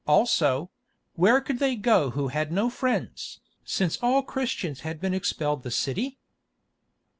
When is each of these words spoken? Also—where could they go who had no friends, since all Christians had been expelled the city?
Also—where 0.07 1.39
could 1.41 1.59
they 1.59 1.75
go 1.75 2.09
who 2.09 2.29
had 2.29 2.51
no 2.51 2.71
friends, 2.71 3.39
since 3.63 3.97
all 4.01 4.23
Christians 4.23 4.79
had 4.79 4.99
been 4.99 5.13
expelled 5.13 5.61
the 5.61 5.69
city? 5.69 6.17